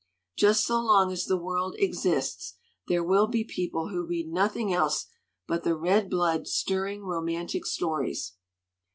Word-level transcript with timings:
Just 0.35 0.65
so 0.65 0.81
long 0.81 1.11
as 1.11 1.25
the 1.25 1.37
world 1.37 1.75
exists 1.77 2.55
there 2.87 3.03
will 3.03 3.27
be 3.27 3.43
people 3.43 3.89
who 3.89 4.03
read 4.07 4.29
nothing 4.29 4.73
else 4.73 5.05
but 5.47 5.63
the 5.63 5.75
red 5.77 6.09
blood, 6.09 6.47
stirring 6.47 7.03
romantic 7.03 7.67
stories. 7.67 8.33